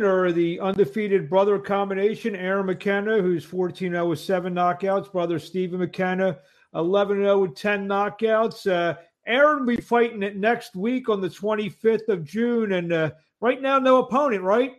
or 0.00 0.32
the 0.32 0.60
undefeated 0.60 1.28
brother 1.28 1.58
combination, 1.58 2.34
Aaron 2.34 2.66
McKenna, 2.66 3.20
who's 3.20 3.44
14 3.44 3.92
0 3.92 4.06
with 4.06 4.20
seven 4.20 4.54
knockouts, 4.54 5.12
brother 5.12 5.38
Steven 5.38 5.80
McKenna, 5.80 6.38
11 6.74 7.18
0 7.18 7.40
with 7.40 7.54
10 7.56 7.86
knockouts. 7.86 8.70
Uh, 8.70 8.96
Aaron 9.26 9.60
will 9.60 9.76
be 9.76 9.82
fighting 9.82 10.22
it 10.22 10.36
next 10.36 10.74
week 10.74 11.08
on 11.08 11.20
the 11.20 11.28
25th 11.28 12.08
of 12.08 12.24
June. 12.24 12.72
And 12.72 12.92
uh, 12.92 13.10
right 13.40 13.60
now, 13.60 13.78
no 13.78 13.98
opponent, 13.98 14.42
right? 14.42 14.74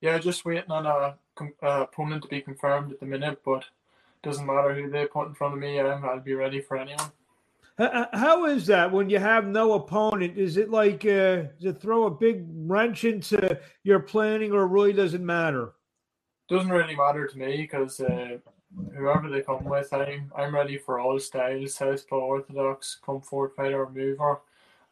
Yeah, 0.00 0.18
just 0.18 0.44
waiting 0.44 0.70
on 0.70 0.86
a 0.86 1.16
uh, 1.40 1.82
opponent 1.82 2.22
to 2.22 2.28
be 2.28 2.40
confirmed 2.40 2.92
at 2.92 3.00
the 3.00 3.06
minute, 3.06 3.40
but 3.44 3.64
doesn't 4.22 4.46
matter 4.46 4.74
who 4.74 4.88
they 4.88 5.06
put 5.06 5.28
in 5.28 5.34
front 5.34 5.54
of 5.54 5.60
me. 5.60 5.80
I'll 5.80 6.20
be 6.20 6.34
ready 6.34 6.60
for 6.60 6.76
anyone. 6.76 7.10
How 8.12 8.44
is 8.44 8.66
that 8.66 8.92
when 8.92 9.10
you 9.10 9.18
have 9.18 9.46
no 9.46 9.72
opponent? 9.74 10.38
Is 10.38 10.56
it 10.56 10.70
like 10.70 11.04
uh, 11.04 11.44
it 11.60 11.80
throw 11.80 12.04
a 12.04 12.10
big 12.10 12.44
wrench 12.48 13.04
into 13.04 13.58
your 13.82 14.00
planning, 14.00 14.52
or 14.52 14.66
really 14.66 14.92
doesn't 14.92 15.24
matter? 15.24 15.72
Doesn't 16.48 16.70
really 16.70 16.94
matter 16.94 17.26
to 17.26 17.38
me 17.38 17.56
because 17.56 17.98
uh, 18.00 18.38
whoever 18.96 19.28
they 19.28 19.40
come 19.40 19.64
with, 19.64 19.92
I'm 19.92 20.30
I'm 20.36 20.54
ready 20.54 20.78
for 20.78 21.00
all 21.00 21.18
styles: 21.18 21.74
southpaw, 21.74 22.16
orthodox, 22.16 22.98
come 23.04 23.20
forward 23.20 23.52
fighter, 23.56 23.88
mover. 23.88 24.40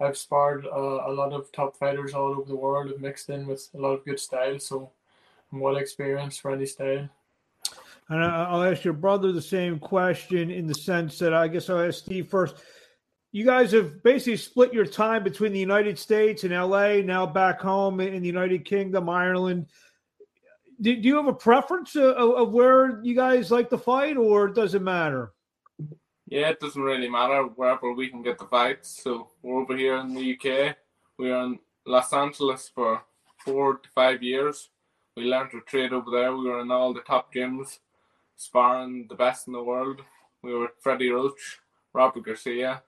I've 0.00 0.16
sparred 0.16 0.66
uh, 0.66 1.06
a 1.06 1.12
lot 1.12 1.32
of 1.32 1.52
top 1.52 1.76
fighters 1.76 2.14
all 2.14 2.32
over 2.32 2.48
the 2.48 2.56
world. 2.56 2.90
I've 2.92 3.00
mixed 3.00 3.28
in 3.28 3.46
with 3.46 3.68
a 3.74 3.78
lot 3.78 3.92
of 3.92 4.04
good 4.04 4.18
styles, 4.18 4.66
so 4.66 4.90
I'm 5.52 5.60
well 5.60 5.76
experienced 5.76 6.40
for 6.40 6.50
any 6.50 6.66
style. 6.66 7.08
And 8.08 8.24
I'll 8.24 8.64
ask 8.64 8.82
your 8.82 8.94
brother 8.94 9.30
the 9.30 9.42
same 9.42 9.78
question 9.78 10.50
in 10.50 10.66
the 10.66 10.74
sense 10.74 11.18
that 11.20 11.32
I 11.32 11.46
guess 11.46 11.70
I'll 11.70 11.86
ask 11.86 12.00
Steve 12.00 12.28
first. 12.28 12.56
You 13.32 13.44
guys 13.44 13.70
have 13.72 14.02
basically 14.02 14.36
split 14.36 14.72
your 14.72 14.86
time 14.86 15.22
between 15.22 15.52
the 15.52 15.60
United 15.60 15.98
States 15.98 16.42
and 16.42 16.52
LA, 16.52 16.96
now 16.96 17.26
back 17.26 17.60
home 17.60 18.00
in 18.00 18.22
the 18.22 18.26
United 18.26 18.64
Kingdom, 18.64 19.08
Ireland. 19.08 19.66
Do, 20.80 20.96
do 20.96 21.08
you 21.08 21.16
have 21.16 21.28
a 21.28 21.32
preference 21.32 21.94
of, 21.94 22.16
of 22.16 22.52
where 22.52 23.00
you 23.04 23.14
guys 23.14 23.50
like 23.50 23.70
to 23.70 23.78
fight, 23.78 24.16
or 24.16 24.48
does 24.48 24.74
it 24.74 24.82
matter? 24.82 25.32
Yeah, 26.26 26.48
it 26.48 26.60
doesn't 26.60 26.82
really 26.82 27.08
matter 27.08 27.42
wherever 27.42 27.92
we 27.92 28.08
can 28.08 28.22
get 28.22 28.38
the 28.38 28.46
fights. 28.46 29.00
So 29.02 29.30
we're 29.42 29.60
over 29.60 29.76
here 29.76 29.96
in 29.96 30.14
the 30.14 30.34
UK. 30.34 30.76
We 31.18 31.30
are 31.30 31.44
in 31.44 31.58
Los 31.86 32.12
Angeles 32.12 32.70
for 32.74 33.02
four 33.44 33.78
to 33.78 33.88
five 33.94 34.22
years. 34.22 34.70
We 35.16 35.24
learned 35.24 35.50
to 35.52 35.60
trade 35.62 35.92
over 35.92 36.10
there. 36.10 36.34
We 36.34 36.48
were 36.48 36.60
in 36.60 36.70
all 36.70 36.94
the 36.94 37.00
top 37.00 37.32
gyms 37.34 37.78
sparring 38.36 39.06
the 39.08 39.14
best 39.14 39.46
in 39.46 39.52
the 39.52 39.62
world. 39.62 40.02
We 40.42 40.54
were 40.54 40.72
Freddie 40.80 41.10
Roach, 41.10 41.58
Robert 41.92 42.24
Garcia. 42.24 42.82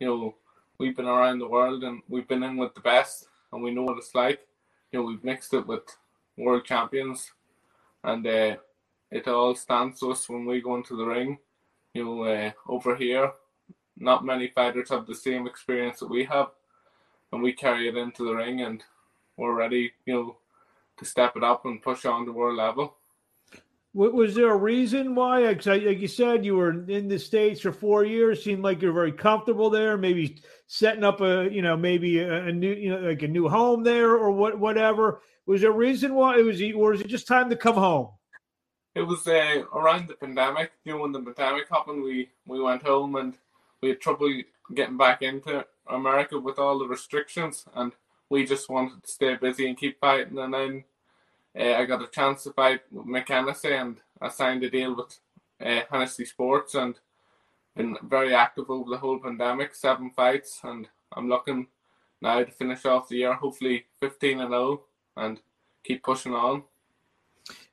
You 0.00 0.06
know, 0.06 0.34
we've 0.78 0.96
been 0.96 1.06
around 1.06 1.38
the 1.38 1.48
world 1.48 1.84
and 1.84 2.02
we've 2.08 2.28
been 2.28 2.42
in 2.42 2.56
with 2.56 2.74
the 2.74 2.80
best 2.80 3.28
and 3.52 3.62
we 3.62 3.72
know 3.72 3.82
what 3.82 3.98
it's 3.98 4.14
like. 4.14 4.46
You 4.92 5.00
know, 5.00 5.06
we've 5.06 5.24
mixed 5.24 5.54
it 5.54 5.66
with 5.66 5.82
world 6.36 6.64
champions 6.64 7.32
and 8.02 8.26
uh, 8.26 8.56
it 9.10 9.28
all 9.28 9.54
stands 9.54 10.00
to 10.00 10.10
us 10.12 10.28
when 10.28 10.44
we 10.44 10.60
go 10.60 10.76
into 10.76 10.96
the 10.96 11.04
ring. 11.04 11.38
You 11.94 12.04
know, 12.04 12.24
uh, 12.24 12.50
over 12.68 12.96
here, 12.96 13.32
not 13.96 14.24
many 14.24 14.48
fighters 14.48 14.90
have 14.90 15.06
the 15.06 15.14
same 15.14 15.46
experience 15.46 16.00
that 16.00 16.10
we 16.10 16.24
have, 16.24 16.48
and 17.32 17.42
we 17.42 17.52
carry 17.52 17.88
it 17.88 17.96
into 17.96 18.24
the 18.24 18.34
ring, 18.34 18.62
and 18.62 18.82
we're 19.36 19.54
ready, 19.54 19.92
you 20.04 20.14
know, 20.14 20.36
to 20.96 21.04
step 21.04 21.36
it 21.36 21.44
up 21.44 21.64
and 21.64 21.82
push 21.82 22.04
on 22.04 22.26
to 22.26 22.32
world 22.32 22.56
level. 22.56 22.96
Was 23.96 24.34
there 24.34 24.50
a 24.50 24.56
reason 24.56 25.14
why? 25.14 25.42
Like 25.42 26.00
you 26.00 26.08
said, 26.08 26.44
you 26.44 26.56
were 26.56 26.84
in 26.90 27.06
the 27.06 27.18
states 27.18 27.60
for 27.60 27.70
four 27.70 28.04
years. 28.04 28.42
Seemed 28.42 28.64
like 28.64 28.82
you're 28.82 28.92
very 28.92 29.12
comfortable 29.12 29.70
there. 29.70 29.96
Maybe 29.96 30.42
setting 30.66 31.04
up 31.04 31.20
a, 31.20 31.48
you 31.48 31.62
know, 31.62 31.76
maybe 31.76 32.18
a, 32.18 32.46
a 32.46 32.52
new, 32.52 32.72
you 32.72 32.90
know, 32.90 33.08
like 33.08 33.22
a 33.22 33.28
new 33.28 33.48
home 33.48 33.84
there, 33.84 34.10
or 34.10 34.32
what, 34.32 34.58
whatever. 34.58 35.22
Was 35.46 35.60
there 35.60 35.70
a 35.70 35.74
reason 35.74 36.14
why 36.14 36.38
it 36.38 36.42
was, 36.42 36.60
or 36.60 36.90
was 36.90 37.02
it 37.02 37.06
just 37.06 37.28
time 37.28 37.48
to 37.50 37.56
come 37.56 37.76
home? 37.76 38.08
It 38.96 39.02
was 39.02 39.28
uh, 39.28 39.62
around 39.72 40.08
the 40.08 40.14
pandemic. 40.14 40.72
You 40.84 40.94
know, 40.94 40.98
when 40.98 41.12
the 41.12 41.20
pandemic 41.20 41.68
happened, 41.70 42.02
we 42.02 42.30
we 42.46 42.60
went 42.60 42.82
home 42.82 43.14
and 43.14 43.38
we 43.80 43.90
had 43.90 44.00
trouble 44.00 44.42
getting 44.74 44.96
back 44.96 45.22
into 45.22 45.64
America 45.86 46.40
with 46.40 46.58
all 46.58 46.80
the 46.80 46.88
restrictions, 46.88 47.64
and 47.76 47.92
we 48.28 48.44
just 48.44 48.68
wanted 48.68 49.04
to 49.04 49.10
stay 49.10 49.36
busy 49.36 49.68
and 49.68 49.78
keep 49.78 50.00
fighting. 50.00 50.38
And 50.38 50.52
then 50.52 50.84
uh, 51.58 51.74
I 51.74 51.84
got 51.84 52.02
a 52.02 52.08
chance 52.08 52.44
to 52.44 52.52
fight 52.52 52.80
with 52.90 53.06
McKenzie 53.06 53.80
and 53.80 53.96
I 54.20 54.28
signed 54.28 54.64
a 54.64 54.70
deal 54.70 54.96
with 54.96 55.18
uh, 55.64 55.82
Hennessy 55.90 56.24
Sports 56.24 56.74
and 56.74 56.98
been 57.76 57.96
very 58.04 58.34
active 58.34 58.70
over 58.70 58.90
the 58.90 58.98
whole 58.98 59.18
pandemic, 59.18 59.74
seven 59.74 60.10
fights, 60.10 60.60
and 60.64 60.88
I'm 61.12 61.28
looking 61.28 61.66
now 62.22 62.42
to 62.42 62.50
finish 62.50 62.84
off 62.84 63.08
the 63.08 63.16
year, 63.16 63.34
hopefully 63.34 63.86
15 64.00 64.40
and 64.40 64.50
0, 64.50 64.82
and 65.16 65.40
keep 65.84 66.02
pushing 66.02 66.32
on. 66.32 66.62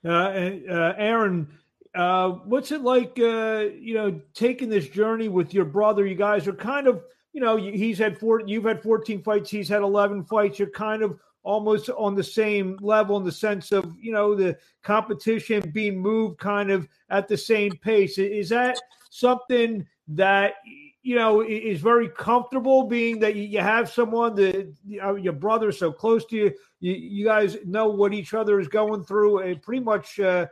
Uh, 0.04 0.10
uh, 0.10 0.94
Aaron, 0.98 1.48
uh, 1.96 2.30
what's 2.30 2.72
it 2.72 2.82
like, 2.82 3.18
uh, 3.20 3.66
you 3.80 3.94
know, 3.94 4.20
taking 4.34 4.70
this 4.70 4.88
journey 4.88 5.30
with 5.30 5.54
your 5.54 5.66
brother? 5.66 6.06
You 6.06 6.16
guys 6.16 6.48
are 6.48 6.54
kind 6.54 6.88
of, 6.88 7.04
you 7.34 7.42
know, 7.42 7.56
he's 7.56 7.98
had 7.98 8.18
four, 8.18 8.42
you've 8.42 8.66
had 8.66 8.82
14 8.82 9.22
fights, 9.24 9.50
he's 9.50 9.70
had 9.70 9.82
11 9.82 10.26
fights. 10.26 10.60
You're 10.60 10.70
kind 10.70 11.04
of 11.04 11.20
almost 11.44 11.90
on 11.90 12.16
the 12.16 12.24
same 12.24 12.78
level 12.82 13.18
in 13.18 13.24
the 13.24 13.32
sense 13.32 13.72
of 13.72 13.96
you 14.00 14.12
know 14.12 14.36
the 14.36 14.58
competition 14.84 15.70
being 15.72 16.00
moved 16.00 16.40
kind 16.40 16.72
of 16.72 16.88
at 17.10 17.28
the 17.28 17.38
same 17.38 17.72
pace. 17.78 18.18
Is 18.18 18.50
that 18.50 18.80
something 19.10 19.86
that 20.10 20.56
you 21.04 21.16
know 21.16 21.42
is 21.42 21.82
very 21.82 22.10
comfortable 22.10 22.84
being 22.84 23.20
that 23.20 23.36
you 23.36 23.60
have 23.60 23.90
someone 23.90 24.36
that 24.36 24.74
your 24.86 25.34
brother 25.34 25.72
so 25.72 25.92
close 25.92 26.26
to 26.26 26.36
you 26.36 26.54
you, 26.80 27.26
guys 27.26 27.58
know 27.66 27.88
what 27.88 28.14
each 28.14 28.34
other 28.34 28.60
is 28.60 28.68
going 28.68 29.04
through 29.04 29.40
and 29.40 29.62
pretty 29.62 29.84
much 29.84 30.20
uh, 30.20 30.48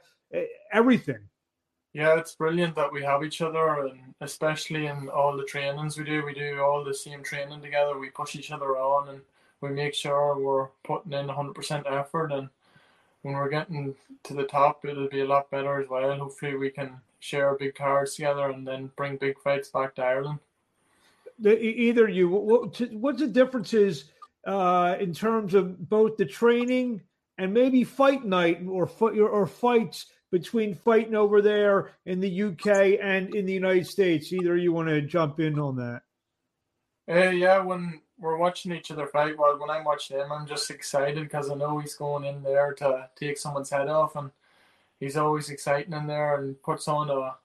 everything? 0.72 1.20
Yeah 1.94 2.20
it's 2.20 2.36
brilliant 2.36 2.76
that 2.76 2.92
we 2.92 3.04
have 3.04 3.24
each 3.24 3.42
other 3.42 3.86
and 3.86 4.00
especially 4.22 4.88
in 4.88 5.10
all 5.10 5.36
the 5.36 5.46
trainings 5.46 5.98
we 5.98 6.04
do 6.04 6.24
we 6.26 6.34
do 6.34 6.62
all 6.62 6.84
the 6.84 6.94
same 6.94 7.24
training 7.24 7.62
together 7.62 7.98
we 7.98 8.10
push 8.10 8.36
each 8.36 8.52
other 8.52 8.78
on 8.78 9.10
and 9.10 9.22
we 9.62 9.70
make 9.70 9.94
sure 9.94 10.38
we're 10.38 10.68
putting 10.84 11.14
in 11.14 11.28
100% 11.28 11.92
effort 11.92 12.32
and 12.32 12.50
when 13.22 13.34
we're 13.34 13.50
getting 13.50 13.96
to 14.24 14.34
the 14.34 14.44
top 14.44 14.86
it'll 14.86 15.10
be 15.10 15.22
a 15.22 15.26
lot 15.26 15.50
better 15.52 15.80
as 15.82 15.90
well 15.90 16.18
hopefully 16.18 16.56
we 16.56 16.70
can 16.70 17.00
share 17.20 17.56
big 17.56 17.76
cards 17.76 18.16
together 18.16 18.50
and 18.50 18.68
then 18.68 18.92
bring 18.96 19.18
big 19.18 19.40
fights 19.40 19.70
back 19.70 19.96
to 19.96 20.02
ireland 20.02 20.40
the, 21.40 21.58
either 21.60 22.08
you 22.08 22.30
what, 22.30 22.80
what's 22.92 23.20
the 23.20 23.28
differences 23.28 24.06
uh, 24.46 24.96
in 25.00 25.14
terms 25.14 25.54
of 25.54 25.90
both 25.90 26.18
the 26.18 26.26
training 26.26 27.02
and 27.38 27.54
maybe 27.54 27.84
fight 27.84 28.26
night 28.26 28.62
or 28.68 28.90
or 28.90 29.48
fights 29.48 30.08
between 30.32 30.76
fighting 30.76 31.16
over 31.16 31.42
there 31.42 31.92
in 32.06 32.20
the 32.20 32.44
UK 32.44 33.00
and 33.02 33.34
in 33.34 33.46
the 33.46 33.54
United 33.54 33.88
States. 33.88 34.32
Either 34.32 34.56
you 34.58 34.72
want 34.72 34.88
to 34.90 35.02
jump 35.02 35.40
in 35.40 35.58
on 35.60 35.76
that? 35.78 36.02
Uh, 37.10 37.30
yeah, 37.32 37.60
when 37.60 38.02
we're 38.20 38.38
watching 38.38 38.72
each 38.72 38.92
other 38.92 39.08
fight. 39.08 39.38
Well, 39.38 39.58
when 39.60 39.70
I'm 39.70 39.84
watching 39.86 40.18
him, 40.18 40.32
I'm 40.32 40.46
just 40.46 40.70
excited 40.70 41.24
because 41.24 41.50
I 41.50 41.56
know 41.56 41.80
he's 41.80 41.96
going 41.96 42.26
in 42.26 42.44
there 42.44 42.74
to 42.76 43.10
take 43.16 43.38
someone's 43.38 43.70
head 43.70 43.88
off, 43.88 44.16
and 44.16 44.32
he's 45.00 45.18
always 45.18 45.50
exciting 45.50 45.94
in 45.94 46.08
there 46.08 46.36
and 46.36 46.62
puts 46.62 46.88
on 46.88 47.10
a 47.10 47.36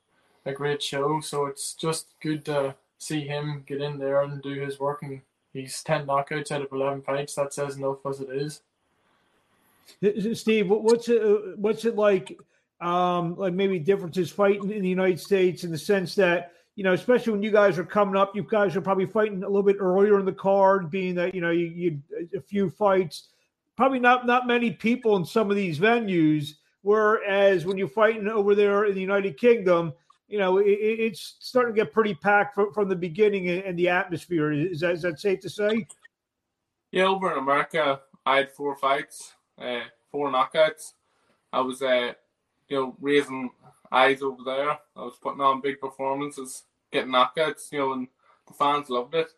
a 0.47 0.53
great 0.53 0.83
show. 0.83 1.21
So 1.21 1.47
it's 1.47 1.75
just 1.75 2.09
good 2.21 2.45
to 2.47 2.75
see 2.99 3.21
him 3.27 3.65
get 3.67 3.81
in 3.81 3.99
there 3.99 4.23
and 4.23 4.43
do 4.43 4.61
his 4.61 4.79
work. 4.79 5.03
And 5.03 5.21
he's 5.53 5.83
ten 5.83 6.07
knockouts 6.07 6.53
out 6.53 6.63
of 6.63 6.73
eleven 6.73 7.03
fights. 7.03 7.35
That 7.35 7.55
says 7.55 7.77
enough 7.77 8.05
as 8.07 8.21
it 8.21 8.29
is. 8.31 8.61
Steve, 10.37 10.69
what's 10.69 11.09
it? 11.09 11.59
What's 11.59 11.85
it 11.85 11.97
like? 11.97 12.39
Um, 12.81 13.37
like 13.37 13.55
maybe 13.55 13.79
differences 13.79 14.31
fighting 14.31 14.71
in 14.71 14.83
the 14.83 14.89
United 14.89 15.21
States 15.21 15.65
in 15.65 15.71
the 15.71 15.79
sense 15.79 16.15
that 16.17 16.53
you 16.77 16.83
know, 16.83 16.93
especially 16.93 17.33
when 17.33 17.43
you 17.43 17.53
guys 17.53 17.79
are 17.79 17.85
coming 17.85 18.17
up, 18.17 18.35
you 18.35 18.43
guys 18.43 18.75
are 18.75 18.81
probably 18.81 19.07
fighting 19.07 19.43
a 19.45 19.47
little 19.47 19.63
bit 19.63 19.77
earlier 19.79 20.19
in 20.19 20.27
the 20.27 20.33
card, 20.33 20.91
being 20.91 21.15
that 21.15 21.35
you 21.35 21.41
know 21.41 21.51
you, 21.51 21.67
you 21.67 22.03
a 22.37 22.41
few 22.41 22.71
fights, 22.71 23.29
probably 23.77 24.01
not 24.01 24.27
not 24.27 24.47
many 24.47 24.71
people 24.73 25.17
in 25.17 25.25
some 25.25 25.51
of 25.51 25.57
these 25.57 25.79
venues. 25.79 26.55
Whereas 26.83 27.65
when 27.65 27.79
you're 27.79 27.89
fighting 27.89 28.29
over 28.29 28.55
there 28.55 28.85
in 28.85 28.95
the 28.95 29.01
United 29.01 29.39
Kingdom, 29.39 29.93
you 30.29 30.39
know 30.39 30.59
it, 30.59 30.67
it's 30.67 31.37
starting 31.39 31.75
to 31.75 31.81
get 31.81 31.93
pretty 31.93 32.15
packed 32.15 32.55
from, 32.55 32.73
from 32.73 32.89
the 32.89 32.97
beginning 32.97 33.49
and 33.49 33.79
the 33.79 33.89
atmosphere. 33.89 34.53
Is 34.53 34.81
that, 34.81 34.93
is 34.93 35.03
that 35.03 35.21
safe 35.21 35.41
to 35.41 35.51
say? 35.51 35.87
Yeah, 36.91 37.07
over 37.07 37.33
in 37.33 37.39
America, 37.39 38.01
I 38.27 38.37
had 38.37 38.53
four 38.53 38.77
fights, 38.77 39.33
uh, 39.61 39.81
four 40.11 40.31
knockouts. 40.31 40.93
I 41.53 41.61
was, 41.61 41.83
uh, 41.83 42.13
you 42.69 42.77
know, 42.77 42.97
raising 43.01 43.51
eyes 43.95 44.23
over 44.23 44.43
there. 44.45 44.71
I 44.97 45.05
was 45.05 45.17
putting 45.23 45.41
on 45.41 45.61
big 45.61 45.81
performances, 45.81 46.65
getting 46.93 47.13
knockouts, 47.13 47.71
you 47.73 47.79
know, 47.79 47.93
and 47.93 48.09
the 48.47 48.55
fans 48.55 48.91
loved 48.91 49.15
it. 49.15 49.29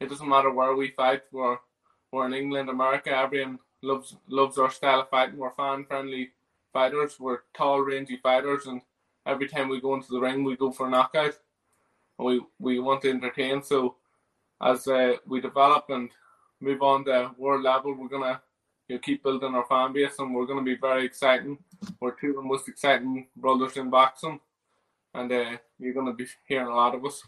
It 0.00 0.08
doesn't 0.08 0.28
matter 0.28 0.50
where 0.50 0.74
we 0.74 0.90
fight. 0.90 1.22
We're 1.30 1.58
we're 2.10 2.26
in 2.26 2.34
England, 2.34 2.68
America. 2.68 3.10
Everyone 3.10 3.58
loves 3.80 4.16
loves 4.28 4.58
our 4.58 4.70
style 4.70 5.00
of 5.00 5.10
fighting. 5.10 5.38
We're 5.38 5.54
fan 5.54 5.84
friendly 5.84 6.30
fighters. 6.72 7.18
We're 7.20 7.40
tall, 7.54 7.80
rangy 7.80 8.18
fighters, 8.22 8.66
and 8.66 8.82
every 9.26 9.48
time 9.48 9.68
we 9.68 9.80
go 9.80 9.94
into 9.94 10.10
the 10.10 10.20
ring, 10.20 10.44
we 10.44 10.56
go 10.56 10.72
for 10.72 10.88
a 10.88 10.90
knockout. 10.90 11.38
We 12.18 12.40
we 12.58 12.80
want 12.80 13.02
to 13.02 13.10
entertain. 13.10 13.62
So 13.62 13.96
as 14.60 14.86
uh, 14.88 15.14
we 15.26 15.40
develop 15.40 15.86
and 15.90 16.10
move 16.60 16.82
on 16.82 17.04
to 17.04 17.30
world 17.38 17.62
level, 17.62 17.94
we're 17.94 18.08
gonna 18.08 18.42
you 18.88 18.96
know, 18.96 19.00
keep 19.00 19.22
building 19.22 19.54
our 19.54 19.64
fan 19.66 19.92
base, 19.92 20.18
and 20.18 20.34
we're 20.34 20.46
going 20.46 20.58
to 20.58 20.64
be 20.64 20.76
very 20.76 21.04
exciting. 21.04 21.58
We're 22.00 22.12
two 22.12 22.30
of 22.30 22.36
the 22.36 22.42
most 22.42 22.68
exciting 22.68 23.28
brothers 23.36 23.76
in 23.76 23.90
boxing, 23.90 24.40
and 25.14 25.32
uh, 25.32 25.56
you're 25.78 25.94
going 25.94 26.06
to 26.06 26.12
be 26.12 26.26
hearing 26.46 26.68
a 26.68 26.74
lot 26.74 26.94
of 26.94 27.04
us. 27.04 27.22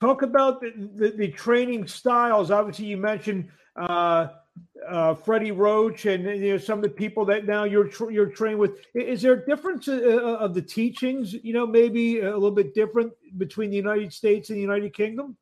Talk 0.00 0.22
about 0.22 0.60
the, 0.60 0.72
the, 0.96 1.10
the 1.10 1.28
training 1.28 1.86
styles. 1.86 2.50
Obviously, 2.50 2.86
you 2.86 2.96
mentioned 2.96 3.48
uh, 3.76 4.28
uh, 4.88 5.14
Freddie 5.14 5.52
Roach 5.52 6.06
and 6.06 6.24
you 6.24 6.52
know 6.52 6.58
some 6.58 6.78
of 6.78 6.82
the 6.82 6.88
people 6.88 7.24
that 7.26 7.46
now 7.46 7.64
you're 7.64 7.88
tra- 7.88 8.12
you're 8.12 8.30
trained 8.30 8.58
with. 8.58 8.78
Is 8.94 9.22
there 9.22 9.34
a 9.34 9.46
difference 9.46 9.88
uh, 9.88 9.92
uh, 9.92 10.44
of 10.44 10.54
the 10.54 10.62
teachings? 10.62 11.34
You 11.34 11.52
know, 11.52 11.66
maybe 11.66 12.20
a 12.20 12.32
little 12.32 12.50
bit 12.50 12.74
different 12.74 13.12
between 13.36 13.70
the 13.70 13.76
United 13.76 14.12
States 14.12 14.48
and 14.50 14.56
the 14.56 14.62
United 14.62 14.94
Kingdom. 14.94 15.36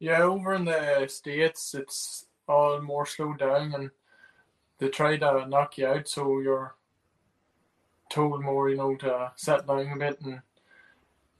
Yeah, 0.00 0.22
over 0.22 0.54
in 0.54 0.64
the 0.64 1.06
states, 1.08 1.74
it's 1.74 2.26
all 2.46 2.80
more 2.80 3.04
slowed 3.04 3.38
down, 3.38 3.74
and 3.74 3.90
they 4.78 4.88
try 4.88 5.16
to 5.16 5.46
knock 5.46 5.76
you 5.76 5.86
out, 5.86 6.08
so 6.08 6.40
you're 6.40 6.74
told 8.08 8.42
more, 8.42 8.68
you 8.68 8.76
know, 8.76 8.96
to 8.96 9.32
set 9.36 9.66
down 9.66 9.92
a 9.92 9.96
bit 9.96 10.20
and 10.20 10.40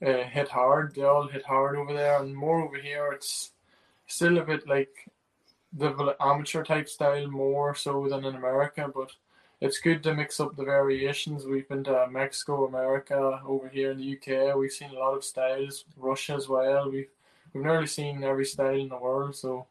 uh, 0.05 0.23
hit 0.23 0.49
hard. 0.49 0.95
They 0.95 1.03
all 1.03 1.27
hit 1.27 1.45
hard 1.45 1.75
over 1.75 1.93
there, 1.93 2.21
and 2.21 2.35
more 2.35 2.61
over 2.61 2.77
here. 2.77 3.11
It's 3.13 3.51
still 4.07 4.37
a 4.37 4.43
bit 4.43 4.67
like 4.67 5.09
the 5.73 6.15
amateur 6.19 6.63
type 6.63 6.89
style 6.89 7.27
more 7.27 7.75
so 7.75 8.07
than 8.09 8.25
in 8.25 8.35
America, 8.35 8.89
but 8.93 9.11
it's 9.61 9.79
good 9.79 10.01
to 10.03 10.13
mix 10.13 10.39
up 10.39 10.55
the 10.55 10.63
variations. 10.63 11.45
We've 11.45 11.67
been 11.67 11.83
to 11.83 12.07
Mexico, 12.09 12.65
America, 12.65 13.41
over 13.45 13.67
here 13.67 13.91
in 13.91 13.97
the 13.97 14.17
UK. 14.17 14.55
We've 14.55 14.71
seen 14.71 14.91
a 14.91 14.99
lot 14.99 15.15
of 15.15 15.23
styles, 15.23 15.85
Russia 15.97 16.33
as 16.33 16.47
well. 16.47 16.89
We've 16.89 17.09
we've 17.53 17.63
nearly 17.63 17.87
seen 17.87 18.23
every 18.23 18.45
style 18.45 18.79
in 18.79 18.89
the 18.89 18.97
world, 18.97 19.35
so 19.35 19.67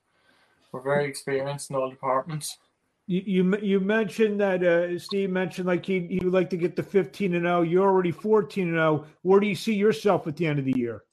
we're 0.73 0.81
very 0.81 1.07
experienced 1.07 1.71
in 1.71 1.77
all 1.77 1.91
departments. 1.91 2.59
You 3.09 3.23
you, 3.25 3.59
you 3.61 3.81
mentioned 3.81 4.39
that 4.41 4.63
uh, 4.63 4.99
Steve 4.99 5.31
mentioned 5.31 5.67
like 5.67 5.85
he 5.87 6.07
he 6.07 6.21
would 6.23 6.35
like 6.35 6.51
to 6.51 6.59
get 6.59 6.77
to 6.77 6.83
fifteen 6.83 7.35
and 7.35 7.45
zero. 7.47 7.63
You're 7.63 7.89
already 7.89 8.11
fourteen 8.11 8.69
and 8.69 8.77
zero. 8.77 9.07
Where 9.23 9.41
do 9.41 9.47
you 9.47 9.55
see 9.55 9.75
yourself 9.75 10.27
at 10.27 10.37
the 10.37 10.47
end 10.47 10.59
of 10.59 10.67
the 10.67 10.77
year? 10.77 11.05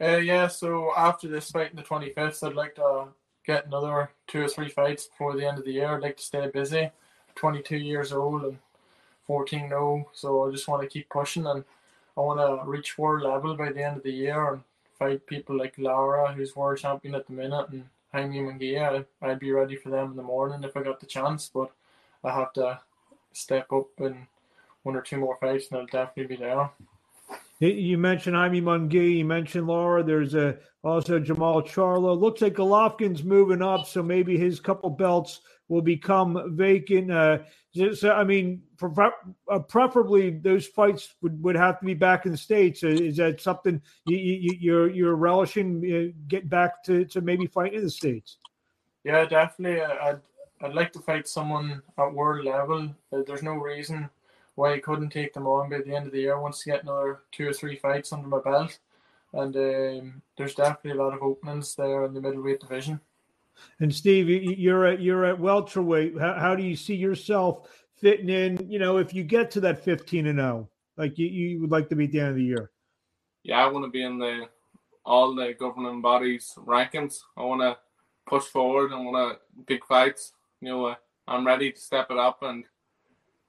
Uh, 0.00 0.16
yeah, 0.16 0.48
so 0.48 0.90
after 0.96 1.28
this 1.28 1.52
fight 1.52 1.70
in 1.70 1.76
the 1.76 1.82
twenty 1.82 2.10
fifth, 2.10 2.42
I'd 2.42 2.54
like 2.54 2.74
to 2.74 3.06
get 3.46 3.66
another 3.66 4.10
two 4.26 4.42
or 4.42 4.48
three 4.48 4.68
fights 4.68 5.06
before 5.06 5.36
the 5.36 5.46
end 5.46 5.58
of 5.58 5.64
the 5.64 5.72
year. 5.72 5.94
I'd 5.94 6.02
like 6.02 6.16
to 6.16 6.22
stay 6.24 6.50
busy. 6.52 6.90
Twenty 7.36 7.62
two 7.62 7.78
years 7.78 8.12
old 8.12 8.42
and 8.42 8.58
fourteen 9.24 9.68
no, 9.68 10.08
so 10.12 10.48
I 10.48 10.50
just 10.50 10.66
want 10.66 10.82
to 10.82 10.88
keep 10.88 11.08
pushing 11.08 11.46
and 11.46 11.62
I 12.16 12.20
want 12.20 12.40
to 12.40 12.68
reach 12.68 12.98
world 12.98 13.22
level 13.22 13.56
by 13.56 13.70
the 13.70 13.84
end 13.84 13.98
of 13.98 14.02
the 14.02 14.10
year 14.10 14.54
and 14.54 14.62
fight 14.98 15.26
people 15.26 15.56
like 15.56 15.74
Laura, 15.78 16.32
who's 16.32 16.56
world 16.56 16.78
champion 16.78 17.14
at 17.14 17.28
the 17.28 17.34
minute, 17.34 17.68
and 17.68 17.84
Jaime 18.16 18.40
Munguia. 18.40 19.04
I'd 19.20 19.38
be 19.38 19.52
ready 19.52 19.76
for 19.76 19.90
them 19.90 20.12
in 20.12 20.16
the 20.16 20.22
morning 20.22 20.64
if 20.64 20.74
I 20.76 20.82
got 20.82 21.00
the 21.00 21.06
chance, 21.06 21.50
but 21.52 21.70
I 22.24 22.32
have 22.32 22.52
to 22.54 22.80
step 23.32 23.70
up 23.72 23.88
in 23.98 24.26
one 24.84 24.96
or 24.96 25.02
two 25.02 25.18
more 25.18 25.36
fights, 25.36 25.66
and 25.70 25.80
I'll 25.80 25.86
definitely 25.86 26.36
be 26.36 26.42
there. 26.42 26.70
You 27.58 27.98
mentioned 27.98 28.36
Jaime 28.36 28.62
Munguia. 28.62 29.18
You 29.18 29.24
mentioned 29.24 29.66
Laura. 29.66 30.02
There's 30.02 30.34
a, 30.34 30.56
also 30.82 31.18
Jermall 31.18 31.66
Charlo. 31.66 32.18
Looks 32.18 32.40
like 32.40 32.54
Golovkin's 32.54 33.22
moving 33.22 33.60
up, 33.60 33.86
so 33.86 34.02
maybe 34.02 34.38
his 34.38 34.60
couple 34.60 34.88
belts 34.88 35.40
will 35.68 35.82
become 35.82 36.56
vacant. 36.56 37.10
Uh, 37.10 37.38
so, 37.94 38.12
I 38.12 38.24
mean, 38.24 38.62
uh, 38.82 39.58
preferably 39.60 40.30
those 40.30 40.66
fights 40.66 41.14
would, 41.22 41.42
would 41.42 41.56
have 41.56 41.80
to 41.80 41.86
be 41.86 41.94
back 41.94 42.26
in 42.26 42.32
the 42.32 42.38
states. 42.38 42.82
Uh, 42.84 42.88
is 42.88 43.16
that 43.16 43.40
something 43.40 43.80
you, 44.06 44.16
you, 44.16 44.56
you're 44.58 44.90
you're 44.90 45.16
relishing? 45.16 45.84
Uh, 45.84 46.12
get 46.28 46.48
back 46.48 46.82
to, 46.84 47.04
to 47.06 47.20
maybe 47.20 47.46
fight 47.46 47.74
in 47.74 47.82
the 47.82 47.90
states. 47.90 48.38
Yeah, 49.04 49.24
definitely. 49.24 49.82
I'd 49.82 50.20
I'd 50.62 50.74
like 50.74 50.92
to 50.94 51.00
fight 51.00 51.28
someone 51.28 51.82
at 51.98 52.14
world 52.14 52.46
level. 52.46 52.94
There's 53.12 53.42
no 53.42 53.54
reason 53.54 54.08
why 54.54 54.72
I 54.72 54.78
couldn't 54.78 55.10
take 55.10 55.34
them 55.34 55.46
on 55.46 55.68
by 55.68 55.78
the 55.78 55.94
end 55.94 56.06
of 56.06 56.12
the 56.12 56.20
year 56.20 56.40
once 56.40 56.62
to 56.62 56.70
get 56.70 56.82
another 56.82 57.20
two 57.30 57.48
or 57.48 57.52
three 57.52 57.76
fights 57.76 58.12
under 58.12 58.26
my 58.26 58.40
belt. 58.40 58.78
And 59.34 59.54
um, 59.54 60.22
there's 60.38 60.54
definitely 60.54 60.98
a 60.98 61.02
lot 61.02 61.12
of 61.12 61.22
openings 61.22 61.74
there 61.74 62.04
in 62.04 62.14
the 62.14 62.22
middleweight 62.22 62.60
division. 62.60 63.00
And 63.80 63.94
Steve, 63.94 64.28
you're 64.28 64.86
at 64.86 65.00
you're 65.00 65.24
at 65.24 65.38
welterweight. 65.38 66.18
How, 66.18 66.34
how 66.34 66.54
do 66.54 66.62
you 66.62 66.76
see 66.76 66.94
yourself 66.94 67.68
fitting 67.96 68.28
in? 68.28 68.70
You 68.70 68.78
know, 68.78 68.98
if 68.98 69.14
you 69.14 69.24
get 69.24 69.50
to 69.52 69.60
that 69.60 69.84
15 69.84 70.26
and 70.26 70.38
0, 70.38 70.68
like 70.96 71.18
you, 71.18 71.26
you 71.26 71.60
would 71.60 71.70
like 71.70 71.88
to 71.90 71.96
be 71.96 72.04
at 72.04 72.12
the 72.12 72.20
end 72.20 72.30
of 72.30 72.36
the 72.36 72.44
year. 72.44 72.70
Yeah, 73.42 73.64
I 73.64 73.68
want 73.68 73.84
to 73.84 73.90
be 73.90 74.02
in 74.02 74.18
the 74.18 74.48
all 75.04 75.34
the 75.34 75.54
governing 75.58 76.00
bodies 76.00 76.52
rankings. 76.58 77.20
I 77.36 77.42
want 77.42 77.62
to 77.62 77.76
push 78.26 78.44
forward. 78.44 78.92
I 78.92 78.96
want 78.96 79.38
to 79.38 79.62
big 79.66 79.84
fights. 79.84 80.32
You 80.60 80.68
know, 80.68 80.86
uh, 80.86 80.94
I'm 81.28 81.46
ready 81.46 81.72
to 81.72 81.78
step 81.78 82.10
it 82.10 82.18
up 82.18 82.42
and 82.42 82.64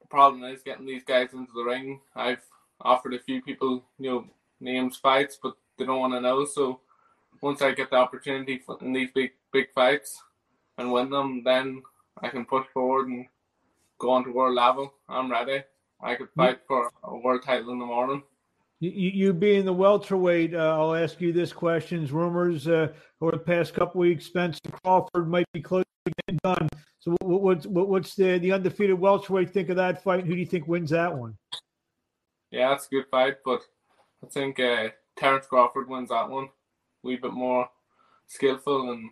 the 0.01 0.07
problem 0.07 0.43
is 0.43 0.61
getting 0.61 0.85
these 0.85 1.03
guys 1.03 1.33
into 1.33 1.51
the 1.53 1.63
ring. 1.63 1.99
I've 2.15 2.43
offered 2.81 3.13
a 3.13 3.19
few 3.19 3.41
people, 3.41 3.83
you 3.99 4.09
know, 4.09 4.25
names 4.59 4.97
fights, 4.97 5.37
but 5.41 5.55
they 5.77 5.85
don't 5.85 5.99
want 5.99 6.13
to 6.13 6.21
know. 6.21 6.45
So 6.45 6.79
once 7.41 7.61
I 7.61 7.71
get 7.73 7.89
the 7.89 7.97
opportunity 7.97 8.61
in 8.81 8.93
these 8.93 9.11
big 9.13 9.31
big 9.51 9.71
fights 9.73 10.21
and 10.77 10.91
win 10.91 11.09
them, 11.09 11.43
then 11.43 11.81
I 12.21 12.29
can 12.29 12.45
push 12.45 12.65
forward 12.73 13.07
and 13.07 13.25
go 13.99 14.11
on 14.11 14.23
to 14.25 14.31
world 14.31 14.55
level. 14.55 14.93
I'm 15.09 15.31
ready. 15.31 15.63
I 16.01 16.15
could 16.15 16.29
fight 16.35 16.59
for 16.67 16.91
a 17.03 17.17
world 17.17 17.43
title 17.43 17.71
in 17.71 17.79
the 17.79 17.85
morning. 17.85 18.23
You, 18.79 18.91
you 18.91 19.33
being 19.33 19.65
the 19.65 19.73
welterweight, 19.73 20.53
uh, 20.53 20.77
I'll 20.77 20.95
ask 20.95 21.19
you 21.19 21.33
this 21.33 21.51
question. 21.51 22.05
Rumors 22.05 22.67
uh, 22.67 22.89
over 23.21 23.31
the 23.31 23.39
past 23.39 23.73
couple 23.73 24.01
weeks, 24.01 24.27
Spence 24.27 24.59
Crawford 24.83 25.27
might 25.27 25.51
be 25.51 25.61
close 25.61 25.85
to 26.05 26.13
getting 26.27 26.39
done. 26.43 26.69
So 26.99 27.15
what's 27.21 27.65
what's 27.65 28.15
the 28.15 28.37
the 28.37 28.51
undefeated 28.51 28.99
welterweight 28.99 29.49
think 29.49 29.69
of 29.69 29.77
that 29.77 30.03
fight? 30.03 30.25
Who 30.25 30.33
do 30.33 30.39
you 30.39 30.45
think 30.45 30.67
wins 30.67 30.91
that 30.91 31.15
one? 31.15 31.35
Yeah, 32.51 32.73
it's 32.73 32.85
a 32.87 32.89
good 32.89 33.05
fight, 33.09 33.37
but 33.43 33.61
I 34.23 34.27
think 34.27 34.59
uh, 34.59 34.89
Terence 35.17 35.47
Crawford 35.47 35.89
wins 35.89 36.09
that 36.09 36.29
one. 36.29 36.45
A 36.45 36.49
wee 37.01 37.15
bit 37.15 37.33
more 37.33 37.67
skillful 38.27 38.91
and 38.91 39.09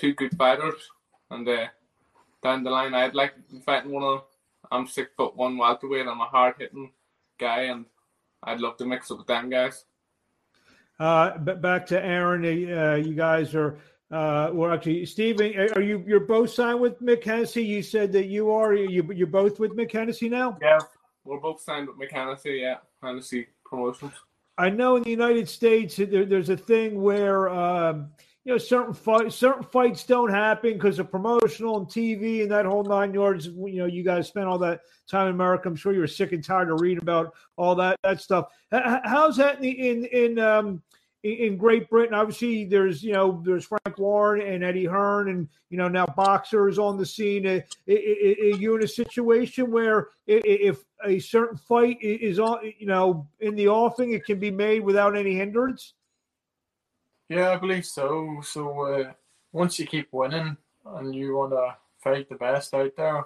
two 0.00 0.14
good 0.14 0.36
fighters. 0.36 0.90
And 1.30 1.46
uh, 1.48 1.66
down 2.42 2.64
the 2.64 2.70
line, 2.70 2.94
I'd 2.94 3.14
like 3.14 3.34
to 3.34 3.42
be 3.52 3.60
fighting 3.60 3.92
one 3.92 4.02
of 4.02 4.10
them. 4.10 4.22
I'm 4.72 4.86
six 4.86 5.10
foot 5.16 5.36
one 5.36 5.58
welterweight. 5.58 6.06
I'm 6.06 6.20
a 6.20 6.24
hard 6.24 6.54
hitting 6.58 6.90
guy, 7.38 7.62
and 7.64 7.84
I'd 8.42 8.60
love 8.60 8.76
to 8.78 8.86
mix 8.86 9.10
up 9.10 9.18
with 9.18 9.26
them 9.26 9.50
guys. 9.50 9.84
Uh, 10.98 11.38
but 11.38 11.60
back 11.62 11.86
to 11.86 12.04
Aaron, 12.04 12.44
uh, 12.44 12.94
you 12.94 13.14
guys 13.14 13.54
are 13.54 13.78
uh, 14.10 14.50
well, 14.52 14.72
actually, 14.72 15.06
Steven, 15.06 15.56
are 15.76 15.80
you 15.80 16.02
you're 16.04 16.26
both 16.26 16.50
signed 16.50 16.80
with 16.80 16.98
Hennessy? 17.22 17.62
You 17.62 17.80
said 17.80 18.12
that 18.12 18.26
you 18.26 18.50
are. 18.50 18.74
You 18.74 19.08
you're 19.12 19.28
both 19.28 19.60
with 19.60 19.72
Hennessy 19.90 20.28
now. 20.28 20.58
Yeah, 20.60 20.80
we're 21.24 21.38
both 21.38 21.60
signed 21.60 21.88
with 21.96 22.10
Hennessy. 22.10 22.60
Yeah, 22.62 22.78
Hennessy 23.02 23.46
Promotions. 23.64 24.14
I 24.58 24.68
know 24.68 24.96
in 24.96 25.04
the 25.04 25.10
United 25.10 25.48
States 25.48 25.96
there, 25.96 26.24
there's 26.24 26.48
a 26.48 26.56
thing 26.56 27.00
where 27.00 27.48
um, 27.50 28.10
you 28.44 28.52
know 28.52 28.58
certain 28.58 28.94
fights 28.94 29.36
certain 29.36 29.62
fights 29.62 30.04
don't 30.04 30.30
happen 30.30 30.72
because 30.72 30.98
of 30.98 31.10
promotional 31.10 31.76
and 31.76 31.86
TV 31.86 32.42
and 32.42 32.50
that 32.50 32.64
whole 32.64 32.84
nine 32.84 33.12
yards. 33.12 33.46
You 33.46 33.80
know, 33.80 33.86
you 33.86 34.02
guys 34.02 34.28
spent 34.28 34.46
all 34.46 34.58
that 34.58 34.80
time 35.10 35.28
in 35.28 35.34
America. 35.34 35.68
I'm 35.68 35.76
sure 35.76 35.92
you 35.92 36.00
were 36.00 36.06
sick 36.06 36.32
and 36.32 36.42
tired 36.42 36.70
of 36.70 36.80
reading 36.80 37.02
about 37.02 37.34
all 37.56 37.74
that 37.76 37.98
that 38.02 38.20
stuff. 38.20 38.46
How's 38.72 39.36
that 39.36 39.62
in 39.62 39.74
in 39.74 40.04
in 40.06 40.38
um, 40.38 40.82
in 41.22 41.58
Great 41.58 41.90
Britain, 41.90 42.14
obviously 42.14 42.64
there's 42.64 43.02
you 43.02 43.12
know 43.12 43.42
there's 43.44 43.66
Frank 43.66 43.98
Warren 43.98 44.40
and 44.40 44.64
Eddie 44.64 44.86
Hearn, 44.86 45.28
and 45.28 45.48
you 45.68 45.76
know 45.76 45.88
now 45.88 46.06
Boxxer's 46.06 46.78
on 46.78 46.96
the 46.96 47.04
scene. 47.04 47.46
Are, 47.46 47.62
you 47.86 48.74
in 48.74 48.82
a 48.82 48.88
situation 48.88 49.70
where 49.70 50.08
if 50.26 50.78
a 51.04 51.18
certain 51.18 51.58
fight 51.58 51.98
is 52.00 52.38
on, 52.38 52.72
you 52.78 52.86
know, 52.86 53.28
in 53.40 53.54
the 53.54 53.68
offing, 53.68 54.12
it 54.12 54.24
can 54.24 54.38
be 54.38 54.50
made 54.50 54.80
without 54.80 55.14
any 55.14 55.34
hindrance? 55.34 55.92
Yeah, 57.30 57.52
I 57.52 57.56
believe 57.56 57.86
so. 57.86 58.40
So 58.42 58.80
uh, 58.82 59.12
once 59.52 59.78
you 59.78 59.86
keep 59.86 60.12
winning 60.12 60.56
and 60.84 61.14
you 61.14 61.36
want 61.36 61.52
to 61.52 61.76
fight 62.00 62.28
the 62.28 62.34
best 62.34 62.74
out 62.74 62.96
there, 62.96 63.24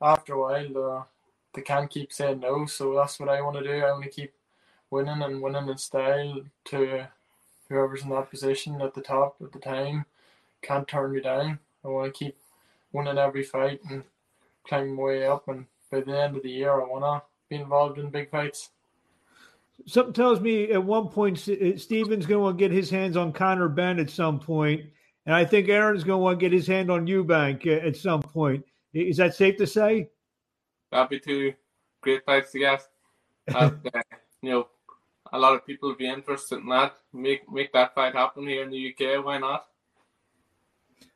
after 0.00 0.34
a 0.34 0.40
while 0.40 0.78
uh, 0.78 1.02
they 1.52 1.62
can't 1.62 1.90
keep 1.90 2.12
saying 2.12 2.40
no. 2.40 2.66
So 2.66 2.94
that's 2.94 3.20
what 3.20 3.28
I 3.28 3.42
want 3.42 3.56
to 3.56 3.64
do. 3.64 3.84
I 3.84 3.90
want 3.90 4.04
to 4.04 4.10
keep 4.10 4.32
winning 4.90 5.22
and 5.22 5.42
winning 5.42 5.68
in 5.68 5.76
style 5.76 6.40
to 6.66 7.08
whoever's 7.68 8.04
in 8.04 8.10
that 8.10 8.30
position 8.30 8.80
at 8.80 8.94
the 8.94 9.00
top 9.02 9.36
at 9.42 9.52
the 9.52 9.58
time 9.58 10.06
can't 10.62 10.86
turn 10.86 11.12
me 11.12 11.20
down. 11.20 11.58
I 11.84 11.88
want 11.88 12.14
to 12.14 12.18
keep 12.18 12.36
winning 12.92 13.18
every 13.18 13.42
fight 13.42 13.80
and 13.90 14.04
climbing 14.64 14.94
my 14.94 15.02
way 15.02 15.26
up. 15.26 15.48
And 15.48 15.66
by 15.90 16.00
the 16.00 16.16
end 16.16 16.36
of 16.36 16.44
the 16.44 16.50
year, 16.50 16.80
I 16.80 16.86
want 16.86 17.04
to 17.04 17.22
be 17.48 17.56
involved 17.56 17.98
in 17.98 18.10
big 18.10 18.30
fights. 18.30 18.70
Something 19.86 20.12
tells 20.12 20.40
me 20.40 20.70
at 20.70 20.82
one 20.82 21.08
point 21.08 21.38
Steven's 21.38 22.26
going 22.26 22.38
to 22.38 22.38
want 22.38 22.58
to 22.58 22.62
get 22.62 22.70
his 22.70 22.88
hands 22.88 23.16
on 23.16 23.32
Conor 23.32 23.68
Benn 23.68 23.98
at 23.98 24.10
some 24.10 24.38
point, 24.38 24.82
and 25.26 25.34
I 25.34 25.44
think 25.44 25.68
Aaron's 25.68 26.04
going 26.04 26.18
to 26.18 26.22
want 26.22 26.38
to 26.38 26.44
get 26.44 26.52
his 26.52 26.66
hand 26.66 26.90
on 26.90 27.06
Eubank 27.06 27.66
at 27.66 27.96
some 27.96 28.22
point. 28.22 28.64
Is 28.92 29.16
that 29.16 29.34
safe 29.34 29.56
to 29.56 29.66
say? 29.66 30.08
That'd 30.90 31.08
be 31.08 31.20
two 31.20 31.54
great 32.00 32.24
fights 32.24 32.52
to 32.52 32.58
get. 32.58 32.82
uh, 33.54 33.70
you 34.42 34.50
know, 34.50 34.68
a 35.32 35.38
lot 35.38 35.54
of 35.54 35.66
people 35.66 35.88
would 35.88 35.98
be 35.98 36.08
interested 36.08 36.58
in 36.58 36.68
that. 36.68 36.94
Make 37.12 37.50
make 37.50 37.72
that 37.72 37.94
fight 37.94 38.14
happen 38.14 38.46
here 38.46 38.62
in 38.62 38.70
the 38.70 38.94
UK. 38.94 39.24
Why 39.24 39.38
not? 39.38 39.66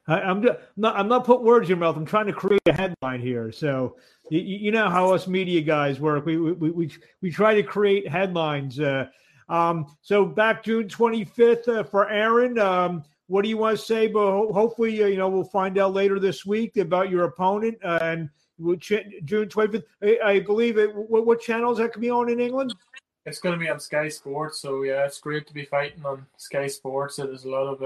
I, 0.09 0.31
am 0.31 0.47
not. 0.77 0.97
I'm 0.97 1.09
not 1.09 1.25
putting 1.25 1.45
words 1.45 1.65
in 1.65 1.71
your 1.71 1.79
mouth. 1.79 1.97
I'm 1.97 2.07
trying 2.07 2.27
to 2.27 2.33
create 2.33 2.61
a 2.67 2.73
headline 2.73 3.21
here. 3.21 3.51
So 3.51 3.97
you, 4.31 4.41
you 4.41 4.71
know 4.71 4.89
how 4.89 5.13
us 5.13 5.27
media 5.27 5.61
guys 5.61 6.01
work. 6.01 6.25
We 6.27 6.37
we 6.37 6.71
we, 6.71 6.91
we 7.23 7.31
try 7.31 7.55
to 7.55 7.63
create 7.63 8.09
headlines. 8.09 8.79
Uh, 8.79 9.07
um, 9.49 9.97
so 10.03 10.25
back 10.25 10.65
June 10.65 10.89
25th 10.89 11.69
uh, 11.69 11.85
for 11.85 12.09
Aaron. 12.09 12.59
Um, 12.59 13.05
what 13.29 13.43
do 13.43 13.49
you 13.49 13.57
want 13.57 13.79
to 13.79 13.85
say? 13.85 14.07
But 14.07 14.31
ho- 14.31 14.53
hopefully, 14.53 15.03
uh, 15.03 15.07
you 15.07 15.17
know, 15.17 15.29
we'll 15.29 15.45
find 15.45 15.79
out 15.79 15.93
later 15.93 16.19
this 16.19 16.47
week 16.47 16.77
about 16.77 17.11
your 17.11 17.25
opponent 17.25 17.79
uh, 17.85 17.99
and 18.03 18.31
June 18.59 19.49
25th. 19.49 19.85
I, 20.03 20.19
I 20.25 20.41
believe 20.41 20.79
it. 20.79 20.95
What, 20.95 21.27
what 21.27 21.41
channels 21.41 21.79
that 21.79 21.93
can 21.93 22.01
be 22.01 22.11
on 22.11 22.29
in 22.29 22.41
England? 22.41 22.75
It's 23.25 23.41
going 23.41 23.59
to 23.59 23.65
be 23.65 23.69
on 23.69 23.81
Sky 23.81 24.09
Sports. 24.09 24.61
So 24.61 24.83
yeah, 24.83 25.05
it's 25.05 25.19
great 25.19 25.49
to 25.49 25.55
be 25.55 25.65
fighting 25.65 26.05
on 26.05 26.25
Sky 26.37 26.69
Sports. 26.69 27.17
There's 27.17 27.45
a 27.45 27.49
lot 27.49 27.67
of 27.67 27.83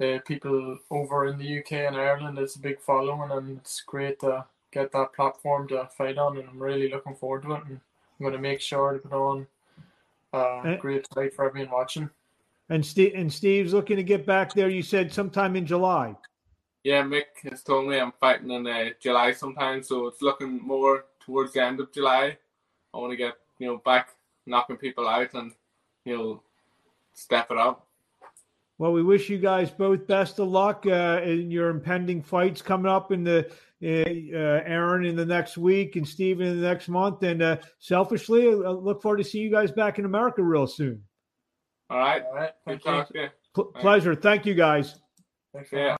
uh, 0.00 0.18
people 0.26 0.78
over 0.90 1.26
in 1.26 1.38
the 1.38 1.58
UK 1.58 1.72
and 1.72 1.96
Ireland. 1.96 2.38
It's 2.38 2.56
a 2.56 2.60
big 2.60 2.80
following, 2.80 3.30
and 3.30 3.58
it's 3.58 3.82
great 3.82 4.20
to 4.20 4.44
get 4.72 4.92
that 4.92 5.12
platform 5.12 5.68
to 5.68 5.88
fight 5.96 6.18
on. 6.18 6.38
And 6.38 6.48
I'm 6.48 6.62
really 6.62 6.90
looking 6.90 7.14
forward 7.14 7.42
to 7.42 7.52
it. 7.52 7.64
And 7.66 7.80
I'm 8.18 8.24
going 8.24 8.32
to 8.32 8.38
make 8.38 8.60
sure 8.60 8.92
to 8.92 8.98
put 8.98 9.12
on 9.12 9.46
a 10.32 10.76
great 10.80 11.06
fight 11.14 11.34
for 11.34 11.46
everyone 11.46 11.72
watching. 11.72 12.10
And 12.68 12.86
Steve 12.86 13.12
and 13.16 13.32
Steve's 13.32 13.74
looking 13.74 13.96
to 13.96 14.02
get 14.02 14.24
back 14.24 14.54
there. 14.54 14.68
You 14.68 14.82
said 14.82 15.12
sometime 15.12 15.56
in 15.56 15.66
July. 15.66 16.14
Yeah, 16.84 17.02
Mick 17.02 17.50
has 17.50 17.62
told 17.62 17.88
me 17.88 17.98
I'm 17.98 18.12
fighting 18.20 18.50
in 18.50 18.66
uh, 18.66 18.90
July 19.00 19.32
sometime, 19.32 19.82
so 19.82 20.06
it's 20.06 20.22
looking 20.22 20.62
more 20.62 21.04
towards 21.18 21.52
the 21.52 21.62
end 21.62 21.80
of 21.80 21.92
July. 21.92 22.38
I 22.94 22.96
want 22.96 23.10
to 23.12 23.16
get 23.16 23.34
you 23.58 23.66
know 23.66 23.78
back 23.78 24.14
knocking 24.46 24.76
people 24.76 25.06
out 25.06 25.34
and 25.34 25.52
you 26.04 26.16
know 26.16 26.42
step 27.12 27.50
it 27.50 27.58
up. 27.58 27.86
Well, 28.80 28.92
we 28.92 29.02
wish 29.02 29.28
you 29.28 29.36
guys 29.36 29.70
both 29.70 30.06
best 30.06 30.38
of 30.38 30.48
luck 30.48 30.86
uh, 30.86 31.20
in 31.22 31.50
your 31.50 31.68
impending 31.68 32.22
fights 32.22 32.62
coming 32.62 32.90
up 32.90 33.12
in 33.12 33.22
the 33.22 33.46
uh, 33.82 33.86
uh 33.86 34.62
Aaron 34.64 35.04
in 35.04 35.16
the 35.16 35.26
next 35.26 35.58
week 35.58 35.96
and 35.96 36.08
Steven 36.08 36.46
in 36.46 36.58
the 36.58 36.66
next 36.66 36.88
month. 36.88 37.22
And 37.22 37.42
uh, 37.42 37.58
selfishly, 37.78 38.48
I 38.48 38.70
look 38.70 39.02
forward 39.02 39.18
to 39.18 39.24
see 39.24 39.38
you 39.38 39.50
guys 39.50 39.70
back 39.70 39.98
in 39.98 40.06
America 40.06 40.42
real 40.42 40.66
soon. 40.66 41.02
All 41.90 41.98
right. 41.98 42.24
All 42.24 42.34
right. 42.34 42.52
Thank 42.64 42.86
you. 42.86 43.28
P- 43.54 43.80
pleasure. 43.80 44.14
Thank 44.14 44.46
you, 44.46 44.54
guys. 44.54 44.98
Thanks, 45.52 45.70
yeah. 45.72 45.98